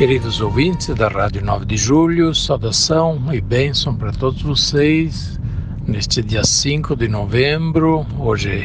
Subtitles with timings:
[0.00, 5.38] Queridos ouvintes da Rádio 9 de Julho, saudação e bênção para todos vocês
[5.86, 8.06] neste dia 5 de novembro.
[8.18, 8.64] Hoje,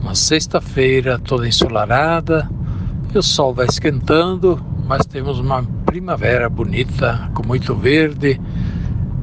[0.00, 2.50] uma sexta-feira toda ensolarada
[3.14, 8.40] e o sol vai esquentando, mas temos uma primavera bonita com muito verde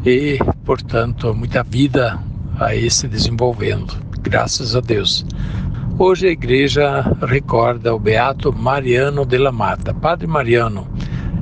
[0.05, 2.17] e, portanto, muita vida
[2.61, 3.93] aí se desenvolvendo.
[4.21, 5.25] Graças a Deus.
[5.99, 10.87] Hoje a igreja recorda o beato Mariano de la Mata, Padre Mariano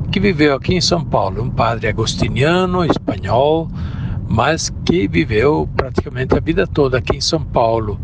[0.10, 3.70] que viveu aqui em São Paulo, um padre agostiniano, espanhol,
[4.28, 8.00] mas que viveu praticamente a vida toda aqui em São Paulo.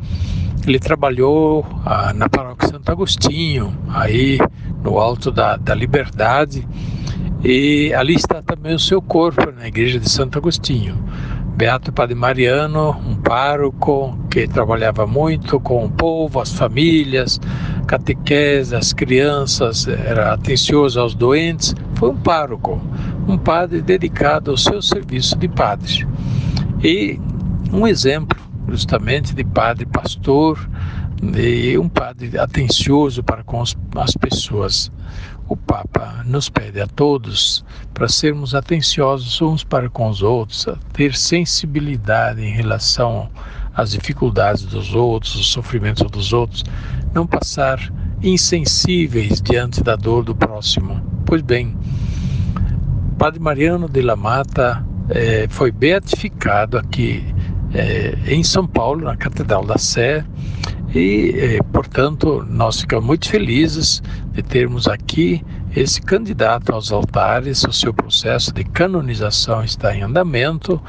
[0.67, 4.39] Ele trabalhou ah, na paróquia Santo Agostinho, aí
[4.83, 6.67] no Alto da, da Liberdade,
[7.43, 10.97] e ali está também o seu corpo, na igreja de Santo Agostinho.
[11.55, 17.39] Beato Padre Mariano, um pároco que trabalhava muito com o povo, as famílias,
[17.87, 21.73] catequese, as crianças, era atencioso aos doentes.
[21.95, 22.81] Foi um pároco,
[23.27, 26.07] um padre dedicado ao seu serviço de padre.
[26.83, 27.19] E
[27.71, 28.37] um exemplo,
[28.69, 30.59] justamente, de padre pastor,
[31.33, 34.91] e um padre atencioso para com as pessoas.
[35.47, 41.15] O Papa nos pede a todos para sermos atenciosos uns para com os outros, ter
[41.15, 43.29] sensibilidade em relação
[43.73, 46.63] às dificuldades dos outros, os sofrimentos dos outros,
[47.13, 47.79] não passar
[48.23, 51.14] insensíveis diante da dor do próximo.
[51.25, 51.75] Pois bem,
[53.17, 57.25] Padre Mariano de la Mata eh, foi beatificado aqui
[57.73, 60.23] eh, em São Paulo, na Catedral da Sé,
[60.93, 65.43] e, eh, portanto, nós ficamos muito felizes de termos aqui
[65.75, 67.63] esse candidato aos altares.
[67.63, 70.79] O seu processo de canonização está em andamento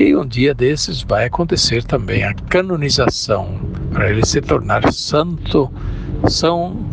[0.00, 3.60] e um dia desses vai acontecer também a canonização
[3.92, 5.70] para ele se tornar santo,
[6.26, 6.88] São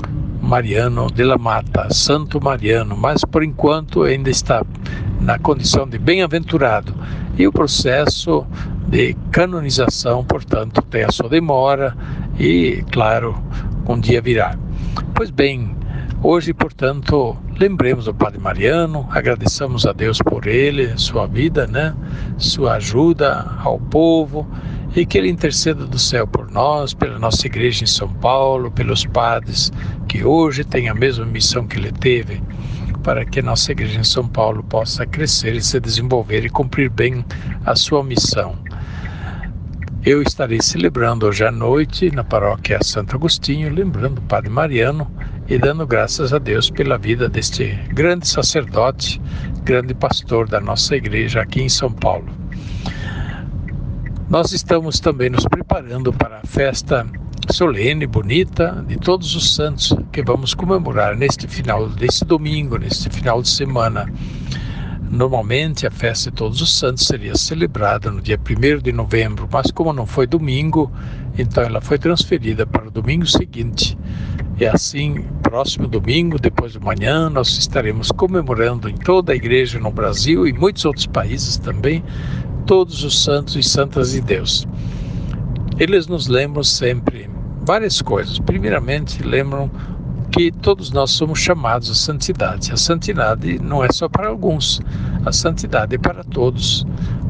[0.51, 4.65] Mariano de la Mata, Santo Mariano, mas por enquanto ainda está
[5.21, 6.93] na condição de bem-aventurado.
[7.37, 8.45] E o processo
[8.89, 11.95] de canonização, portanto, tem a sua demora
[12.37, 13.41] e, claro,
[13.87, 14.57] um dia virá.
[15.15, 15.73] Pois bem,
[16.21, 21.95] hoje, portanto, lembremos o Padre Mariano, agradeçamos a Deus por ele, sua vida, né?
[22.37, 24.45] Sua ajuda ao povo
[24.95, 29.05] e que ele interceda do céu por nós, pela nossa igreja em São Paulo, pelos
[29.05, 29.71] padres
[30.07, 32.41] que hoje têm a mesma missão que ele teve,
[33.03, 37.25] para que nossa igreja em São Paulo possa crescer e se desenvolver e cumprir bem
[37.65, 38.57] a sua missão.
[40.03, 45.09] Eu estarei celebrando hoje à noite na paróquia Santo Agostinho, lembrando o Padre Mariano
[45.47, 49.21] e dando graças a Deus pela vida deste grande sacerdote,
[49.63, 52.40] grande pastor da nossa igreja aqui em São Paulo.
[54.31, 57.05] Nós estamos também nos preparando para a festa
[57.51, 63.41] solene, bonita de todos os santos que vamos comemorar neste final deste domingo, neste final
[63.41, 64.09] de semana.
[65.09, 69.69] Normalmente a festa de Todos os Santos seria celebrada no dia 1 de novembro, mas
[69.69, 70.89] como não foi domingo,
[71.37, 73.97] então ela foi transferida para o domingo seguinte.
[74.57, 79.91] E assim, próximo domingo, depois de manhã, nós estaremos comemorando em toda a igreja no
[79.91, 82.01] Brasil e muitos outros países também,
[82.65, 84.67] todos os santos e santas de Deus.
[85.79, 87.29] Eles nos lembram sempre
[87.65, 88.39] várias coisas.
[88.39, 89.69] Primeiramente, lembram
[90.31, 92.71] que todos nós somos chamados à santidade.
[92.71, 94.81] A santidade não é só para alguns,
[95.25, 96.85] a santidade é para todos.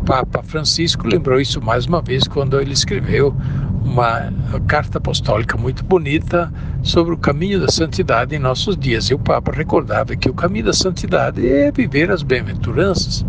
[0.06, 3.36] Papa Francisco lembrou isso mais uma vez quando ele escreveu
[3.84, 4.32] uma
[4.68, 6.52] carta apostólica muito bonita
[6.84, 9.06] sobre o caminho da santidade em nossos dias.
[9.06, 13.26] E o Papa recordava que o caminho da santidade é viver as bem-aventuranças.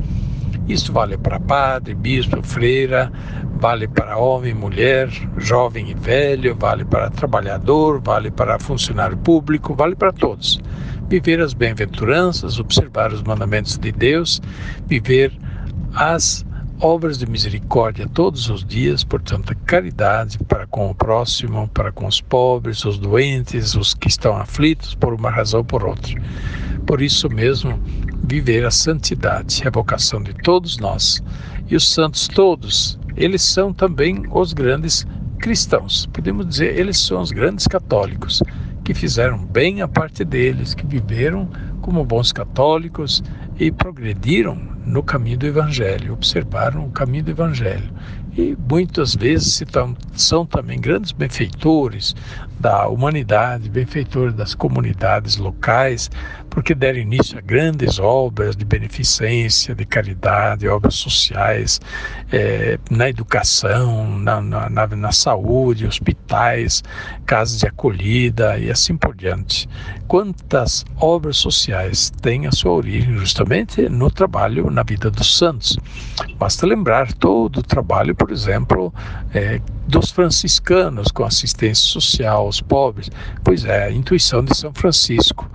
[0.68, 3.12] Isso vale para padre, bispo, freira,
[3.56, 9.96] vale para homem, mulher, jovem e velho, vale para trabalhador, vale para funcionário público, vale
[9.96, 10.60] para todos.
[11.08, 14.40] Viver as bem-aventuranças, observar os mandamentos de Deus,
[14.86, 15.32] viver
[15.94, 16.44] as
[16.80, 22.20] obras de misericórdia todos os dias, portanto, caridade para com o próximo, para com os
[22.20, 26.20] pobres, os doentes, os que estão aflitos por uma razão ou por outra.
[26.84, 27.78] Por isso mesmo,
[28.22, 31.22] viver a santidade, a vocação de todos nós.
[31.68, 35.06] E os santos todos, eles são também os grandes
[35.38, 36.06] cristãos.
[36.12, 38.42] Podemos dizer, eles são os grandes católicos,
[38.84, 41.48] que fizeram bem a parte deles, que viveram
[41.80, 43.22] como bons católicos
[43.58, 47.92] e progrediram no caminho do Evangelho, observaram o caminho do Evangelho
[48.36, 49.62] e muitas vezes
[50.14, 52.14] são também grandes benfeitores
[52.58, 56.08] da humanidade, benfeitores das comunidades locais,
[56.48, 61.80] porque deram início a grandes obras de beneficência, de caridade, obras sociais,
[62.30, 66.84] é, na educação, na, na, na, na saúde, hospitais,
[67.26, 69.68] casas de acolhida e assim por diante.
[70.06, 75.78] Quantas obras sociais têm a sua origem justamente no trabalho na vida dos santos?
[76.38, 78.94] Basta lembrar todo o trabalho por exemplo,
[79.34, 83.10] é, dos franciscanos com assistência social aos pobres.
[83.42, 85.50] Pois é, a intuição de São Francisco.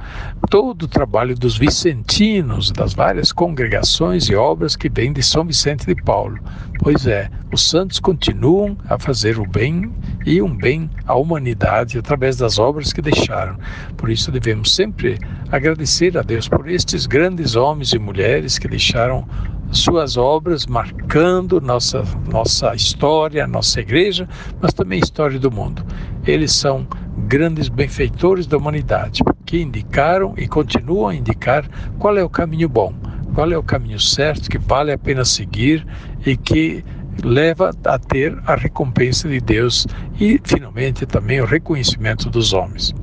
[0.50, 5.86] Todo o trabalho dos vicentinos, das várias congregações e obras que vêm de São Vicente
[5.86, 6.38] de Paulo.
[6.80, 9.90] Pois é, os santos continuam a fazer o bem
[10.26, 13.58] e um bem à humanidade através das obras que deixaram.
[13.96, 15.18] Por isso devemos sempre
[15.54, 19.26] agradecer a Deus por estes grandes homens e mulheres que deixaram
[19.72, 24.28] suas obras marcando nossa, nossa história, nossa igreja,
[24.62, 25.86] mas também a história do mundo.
[26.26, 26.88] Eles são
[27.28, 31.68] grandes benfeitores da humanidade, que indicaram e continuam a indicar
[32.00, 32.94] qual é o caminho bom,
[33.34, 35.86] qual é o caminho certo que vale a pena seguir
[36.26, 36.84] e que
[37.24, 39.88] leva a ter a recompensa de Deus
[40.20, 42.94] e, finalmente, também o reconhecimento dos homens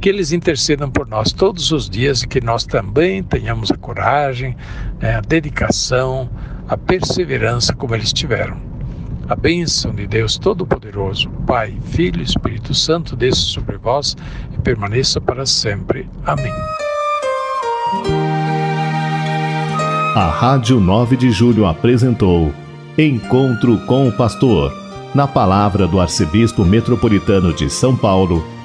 [0.00, 4.56] que eles intercedam por nós todos os dias e que nós também tenhamos a coragem,
[5.00, 6.28] né, a dedicação,
[6.68, 8.56] a perseverança como eles tiveram.
[9.28, 14.16] A bênção de Deus Todo-Poderoso, Pai, Filho e Espírito Santo, desça sobre vós
[14.52, 16.08] e permaneça para sempre.
[16.26, 16.52] Amém.
[20.14, 22.52] A Rádio 9 de Julho apresentou
[22.98, 24.70] Encontro com o Pastor,
[25.14, 28.44] na palavra do Arcebispo Metropolitano de São Paulo